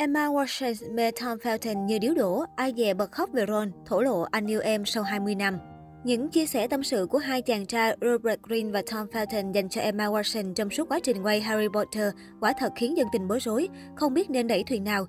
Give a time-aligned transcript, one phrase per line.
[0.00, 4.00] Emma Watson mê Tom Felton như điếu đổ, ai dè bật khóc về Ron, thổ
[4.00, 5.58] lộ anh yêu em sau 20 năm.
[6.04, 9.68] Những chia sẻ tâm sự của hai chàng trai Robert Greene và Tom Felton dành
[9.68, 13.28] cho Emma Watson trong suốt quá trình quay Harry Potter quả thật khiến dân tình
[13.28, 15.06] bối rối, không biết nên đẩy thuyền nào.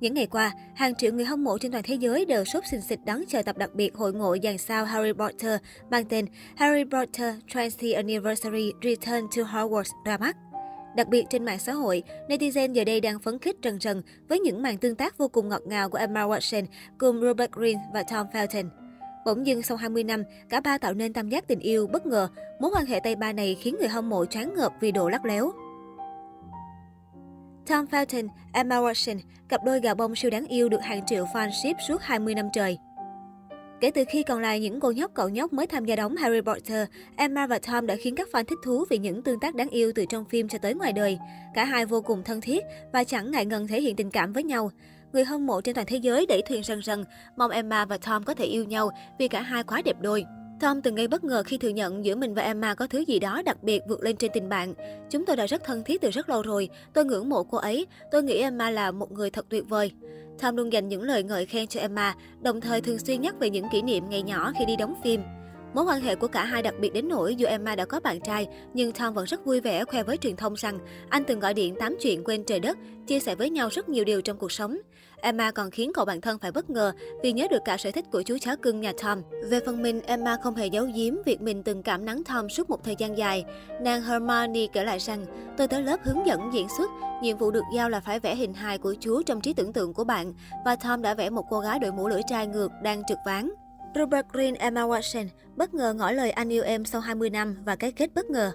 [0.00, 2.80] Những ngày qua, hàng triệu người hâm mộ trên toàn thế giới đều sốt xình
[2.80, 5.60] xịch đón chờ tập đặc biệt hội ngộ dàn sao Harry Potter
[5.90, 6.26] mang tên
[6.56, 10.36] Harry Potter 20th Anniversary Return to Hogwarts ra mắt.
[10.96, 14.40] Đặc biệt trên mạng xã hội, netizen giờ đây đang phấn khích trần trần với
[14.40, 16.64] những màn tương tác vô cùng ngọt ngào của Emma Watson
[16.98, 18.68] cùng Robert Greene và Tom Felton.
[19.24, 22.28] Bỗng dưng sau 20 năm, cả ba tạo nên tam giác tình yêu bất ngờ.
[22.60, 25.24] Mối quan hệ Tây Ba này khiến người hâm mộ choáng ngợp vì độ lắc
[25.24, 25.52] léo.
[27.66, 31.50] Tom Felton, Emma Watson, cặp đôi gà bông siêu đáng yêu được hàng triệu fan
[31.50, 32.78] ship suốt 20 năm trời.
[33.80, 36.40] Kể từ khi còn là những cô nhóc cậu nhóc mới tham gia đóng Harry
[36.40, 39.68] Potter, Emma và Tom đã khiến các fan thích thú vì những tương tác đáng
[39.68, 41.18] yêu từ trong phim cho tới ngoài đời.
[41.54, 44.44] Cả hai vô cùng thân thiết và chẳng ngại ngần thể hiện tình cảm với
[44.44, 44.70] nhau.
[45.12, 47.04] Người hâm mộ trên toàn thế giới đẩy thuyền rần rần,
[47.36, 50.24] mong Emma và Tom có thể yêu nhau vì cả hai quá đẹp đôi.
[50.60, 53.18] Tom từng gây bất ngờ khi thừa nhận giữa mình và Emma có thứ gì
[53.18, 54.74] đó đặc biệt vượt lên trên tình bạn.
[55.10, 56.68] Chúng tôi đã rất thân thiết từ rất lâu rồi.
[56.92, 57.86] Tôi ngưỡng mộ cô ấy.
[58.10, 59.92] Tôi nghĩ Emma là một người thật tuyệt vời.
[60.40, 63.50] Tom luôn dành những lời ngợi khen cho Emma, đồng thời thường xuyên nhắc về
[63.50, 65.20] những kỷ niệm ngày nhỏ khi đi đóng phim.
[65.74, 68.20] Mối quan hệ của cả hai đặc biệt đến nỗi dù Emma đã có bạn
[68.20, 70.78] trai, nhưng Tom vẫn rất vui vẻ khoe với truyền thông rằng
[71.08, 74.04] anh từng gọi điện tám chuyện quên trời đất, chia sẻ với nhau rất nhiều
[74.04, 74.78] điều trong cuộc sống.
[75.16, 78.04] Emma còn khiến cậu bạn thân phải bất ngờ vì nhớ được cả sở thích
[78.12, 79.22] của chú chó cưng nhà Tom.
[79.50, 82.70] Về phần mình, Emma không hề giấu giếm việc mình từng cảm nắng Tom suốt
[82.70, 83.44] một thời gian dài.
[83.82, 85.24] Nàng Hermione kể lại rằng,
[85.56, 86.90] tôi tới lớp hướng dẫn diễn xuất,
[87.22, 89.94] nhiệm vụ được giao là phải vẽ hình hài của chú trong trí tưởng tượng
[89.94, 90.34] của bạn
[90.64, 93.50] và Tom đã vẽ một cô gái đội mũ lưỡi trai ngược đang trực ván.
[93.94, 97.76] Robert Greene, Emma Watson bất ngờ ngỏ lời anh yêu em sau 20 năm và
[97.76, 98.52] cái kết bất ngờ.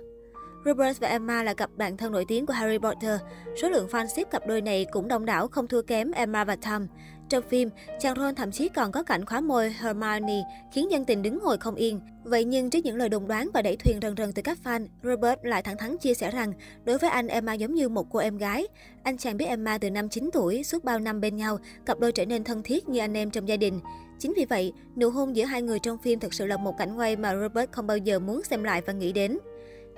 [0.65, 3.19] Robert và Emma là cặp bạn thân nổi tiếng của Harry Potter.
[3.61, 6.55] Số lượng fan ship cặp đôi này cũng đông đảo không thua kém Emma và
[6.55, 6.87] Tom.
[7.29, 11.21] Trong phim, chàng Ron thậm chí còn có cảnh khóa môi Hermione, khiến dân tình
[11.21, 11.99] đứng ngồi không yên.
[12.23, 14.87] Vậy nhưng trước những lời đồn đoán và đẩy thuyền rần rần từ các fan,
[15.03, 18.19] Robert lại thẳng thắn chia sẻ rằng đối với anh Emma giống như một cô
[18.19, 18.67] em gái.
[19.03, 22.11] Anh chàng biết Emma từ năm 9 tuổi, suốt bao năm bên nhau, cặp đôi
[22.11, 23.79] trở nên thân thiết như anh em trong gia đình.
[24.19, 26.95] Chính vì vậy, nụ hôn giữa hai người trong phim thực sự là một cảnh
[26.97, 29.37] quay mà Robert không bao giờ muốn xem lại và nghĩ đến.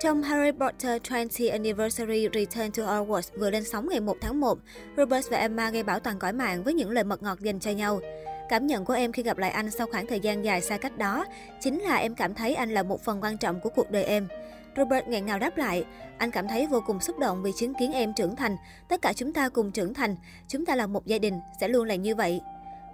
[0.00, 4.58] Trong Harry Potter 20th Anniversary Return to Hogwarts vừa lên sóng ngày 1 tháng 1,
[4.96, 7.70] Robert và Emma gây bão toàn cõi mạng với những lời mật ngọt dành cho
[7.70, 8.00] nhau.
[8.48, 10.98] Cảm nhận của em khi gặp lại anh sau khoảng thời gian dài xa cách
[10.98, 11.24] đó
[11.60, 14.28] chính là em cảm thấy anh là một phần quan trọng của cuộc đời em.
[14.76, 15.84] Robert nghẹn ngào đáp lại,
[16.18, 18.56] anh cảm thấy vô cùng xúc động vì chứng kiến em trưởng thành.
[18.88, 20.16] Tất cả chúng ta cùng trưởng thành,
[20.48, 22.40] chúng ta là một gia đình, sẽ luôn là như vậy.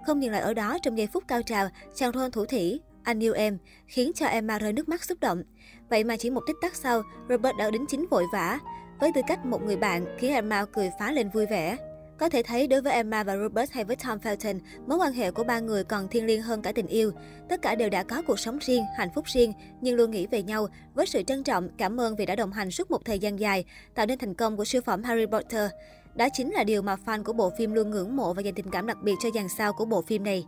[0.05, 3.23] Không dừng lại ở đó, trong giây phút cao trào, chàng Ron thủ thỉ, anh
[3.23, 3.57] yêu em,
[3.87, 5.43] khiến cho Emma rơi nước mắt xúc động.
[5.89, 8.59] Vậy mà chỉ một tích tắc sau, Robert đã đính chính vội vã.
[8.99, 11.77] Với tư cách một người bạn, khiến Emma cười phá lên vui vẻ.
[12.17, 15.31] Có thể thấy đối với Emma và Robert hay với Tom Felton, mối quan hệ
[15.31, 17.11] của ba người còn thiêng liêng hơn cả tình yêu.
[17.49, 20.43] Tất cả đều đã có cuộc sống riêng, hạnh phúc riêng, nhưng luôn nghĩ về
[20.43, 23.39] nhau với sự trân trọng, cảm ơn vì đã đồng hành suốt một thời gian
[23.39, 25.71] dài, tạo nên thành công của siêu phẩm Harry Potter.
[26.15, 28.71] Đó chính là điều mà fan của bộ phim luôn ngưỡng mộ và dành tình
[28.71, 30.45] cảm đặc biệt cho dàn sao của bộ phim này.